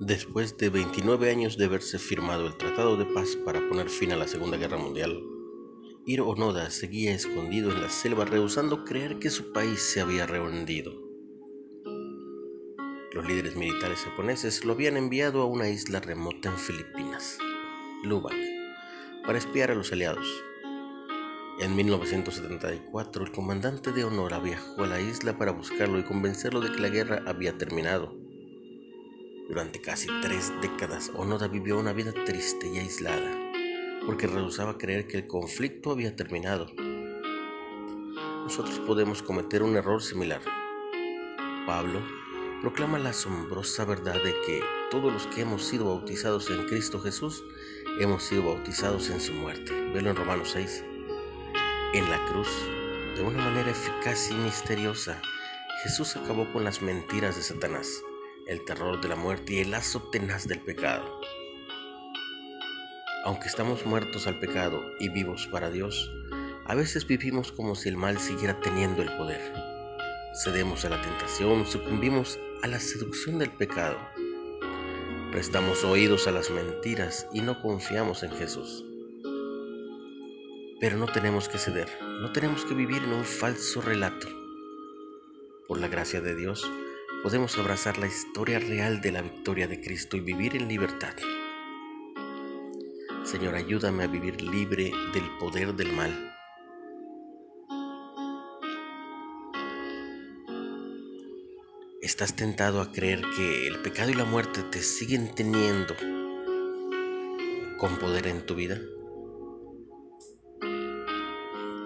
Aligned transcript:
Después 0.00 0.58
de 0.58 0.68
29 0.68 1.30
años 1.30 1.56
de 1.56 1.64
haberse 1.64 1.98
firmado 1.98 2.46
el 2.46 2.58
Tratado 2.58 2.98
de 2.98 3.06
Paz 3.06 3.34
para 3.46 3.66
poner 3.66 3.88
fin 3.88 4.12
a 4.12 4.16
la 4.16 4.28
Segunda 4.28 4.58
Guerra 4.58 4.76
Mundial, 4.76 5.22
Hiro 6.04 6.28
Onoda 6.28 6.68
seguía 6.68 7.14
escondido 7.14 7.72
en 7.72 7.80
la 7.80 7.88
selva 7.88 8.26
rehusando 8.26 8.84
creer 8.84 9.18
que 9.18 9.30
su 9.30 9.52
país 9.52 9.80
se 9.80 10.02
había 10.02 10.26
rendido. 10.26 10.92
Los 13.14 13.26
líderes 13.26 13.56
militares 13.56 14.00
japoneses 14.00 14.66
lo 14.66 14.74
habían 14.74 14.98
enviado 14.98 15.40
a 15.40 15.46
una 15.46 15.70
isla 15.70 16.00
remota 16.00 16.50
en 16.50 16.58
Filipinas, 16.58 17.38
Lubac, 18.04 18.36
para 19.24 19.38
espiar 19.38 19.70
a 19.70 19.74
los 19.74 19.92
aliados. 19.92 20.28
En 21.58 21.74
1974, 21.74 23.24
el 23.24 23.32
comandante 23.32 23.92
de 23.92 24.04
Honora 24.04 24.40
viajó 24.40 24.84
a 24.84 24.88
la 24.88 25.00
isla 25.00 25.38
para 25.38 25.52
buscarlo 25.52 25.98
y 25.98 26.04
convencerlo 26.04 26.60
de 26.60 26.70
que 26.70 26.82
la 26.82 26.90
guerra 26.90 27.22
había 27.26 27.56
terminado. 27.56 28.25
Durante 29.48 29.80
casi 29.80 30.08
tres 30.22 30.52
décadas, 30.60 31.12
Onoda 31.14 31.46
vivió 31.46 31.78
una 31.78 31.92
vida 31.92 32.12
triste 32.24 32.66
y 32.66 32.78
aislada, 32.78 33.30
porque 34.04 34.26
rehusaba 34.26 34.76
creer 34.76 35.06
que 35.06 35.18
el 35.18 35.28
conflicto 35.28 35.92
había 35.92 36.16
terminado. 36.16 36.66
Nosotros 38.42 38.80
podemos 38.80 39.22
cometer 39.22 39.62
un 39.62 39.76
error 39.76 40.02
similar. 40.02 40.40
Pablo 41.64 42.02
proclama 42.60 42.98
la 42.98 43.10
asombrosa 43.10 43.84
verdad 43.84 44.20
de 44.24 44.34
que 44.44 44.64
todos 44.90 45.12
los 45.12 45.28
que 45.28 45.42
hemos 45.42 45.64
sido 45.64 45.84
bautizados 45.84 46.50
en 46.50 46.66
Cristo 46.66 46.98
Jesús 46.98 47.44
hemos 48.00 48.24
sido 48.24 48.46
bautizados 48.46 49.10
en 49.10 49.20
su 49.20 49.32
muerte. 49.32 49.72
Velo 49.92 50.10
en 50.10 50.16
Romanos 50.16 50.50
6. 50.54 50.82
En 51.94 52.10
la 52.10 52.24
cruz, 52.26 52.48
de 53.14 53.22
una 53.22 53.38
manera 53.44 53.70
eficaz 53.70 54.28
y 54.28 54.34
misteriosa, 54.34 55.22
Jesús 55.84 56.16
acabó 56.16 56.52
con 56.52 56.64
las 56.64 56.82
mentiras 56.82 57.36
de 57.36 57.42
Satanás 57.42 58.02
el 58.46 58.64
terror 58.64 59.00
de 59.00 59.08
la 59.08 59.16
muerte 59.16 59.54
y 59.54 59.58
el 59.58 59.72
lazo 59.72 60.00
tenaz 60.12 60.46
del 60.46 60.60
pecado. 60.60 61.20
Aunque 63.24 63.48
estamos 63.48 63.84
muertos 63.84 64.28
al 64.28 64.38
pecado 64.38 64.80
y 65.00 65.08
vivos 65.08 65.48
para 65.48 65.68
Dios, 65.68 66.12
a 66.64 66.76
veces 66.76 67.08
vivimos 67.08 67.50
como 67.50 67.74
si 67.74 67.88
el 67.88 67.96
mal 67.96 68.20
siguiera 68.20 68.60
teniendo 68.60 69.02
el 69.02 69.14
poder. 69.16 69.52
Cedemos 70.44 70.84
a 70.84 70.90
la 70.90 71.02
tentación, 71.02 71.66
sucumbimos 71.66 72.38
a 72.62 72.68
la 72.68 72.78
seducción 72.78 73.40
del 73.40 73.50
pecado. 73.50 73.98
Prestamos 75.32 75.82
oídos 75.82 76.28
a 76.28 76.30
las 76.30 76.48
mentiras 76.50 77.26
y 77.32 77.40
no 77.40 77.60
confiamos 77.60 78.22
en 78.22 78.30
Jesús. 78.30 78.84
Pero 80.78 80.98
no 80.98 81.06
tenemos 81.06 81.48
que 81.48 81.58
ceder, 81.58 81.88
no 82.20 82.30
tenemos 82.32 82.64
que 82.64 82.74
vivir 82.74 83.02
en 83.02 83.12
un 83.12 83.24
falso 83.24 83.80
relato. 83.80 84.28
Por 85.66 85.80
la 85.80 85.88
gracia 85.88 86.20
de 86.20 86.36
Dios, 86.36 86.70
podemos 87.26 87.58
abrazar 87.58 87.98
la 87.98 88.06
historia 88.06 88.60
real 88.60 89.00
de 89.00 89.10
la 89.10 89.20
victoria 89.20 89.66
de 89.66 89.80
Cristo 89.80 90.16
y 90.16 90.20
vivir 90.20 90.54
en 90.54 90.68
libertad. 90.68 91.12
Señor, 93.24 93.56
ayúdame 93.56 94.04
a 94.04 94.06
vivir 94.06 94.40
libre 94.40 94.92
del 95.12 95.28
poder 95.40 95.74
del 95.74 95.92
mal. 95.92 96.32
¿Estás 102.00 102.36
tentado 102.36 102.80
a 102.80 102.92
creer 102.92 103.22
que 103.34 103.66
el 103.66 103.82
pecado 103.82 104.10
y 104.10 104.14
la 104.14 104.24
muerte 104.24 104.62
te 104.62 104.80
siguen 104.80 105.34
teniendo 105.34 105.96
con 107.76 107.96
poder 107.98 108.28
en 108.28 108.46
tu 108.46 108.54
vida? 108.54 108.80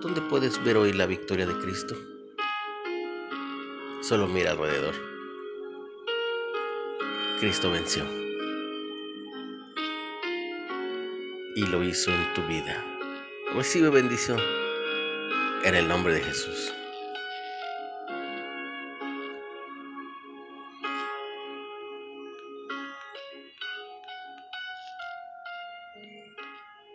¿Dónde 0.00 0.20
puedes 0.30 0.62
ver 0.62 0.76
hoy 0.76 0.92
la 0.92 1.06
victoria 1.06 1.44
de 1.44 1.58
Cristo? 1.58 1.96
Solo 4.00 4.28
mira 4.28 4.52
alrededor. 4.52 5.13
Cristo 7.44 7.70
venció. 7.70 8.06
Y 11.54 11.66
lo 11.66 11.84
hizo 11.84 12.10
en 12.10 12.32
tu 12.32 12.40
vida. 12.46 12.82
Recibe 13.54 13.90
bendición 13.90 14.40
en 15.62 15.74
el 15.74 15.86
nombre 15.86 16.14
de 16.14 16.22
Jesús. 16.22 16.72